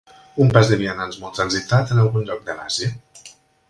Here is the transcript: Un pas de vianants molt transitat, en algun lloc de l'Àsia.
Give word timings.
Un 0.45 0.47
pas 0.55 0.71
de 0.71 0.79
vianants 0.79 1.21
molt 1.25 1.37
transitat, 1.41 1.95
en 1.97 2.03
algun 2.07 2.29
lloc 2.31 2.45
de 2.51 2.61
l'Àsia. 2.61 2.95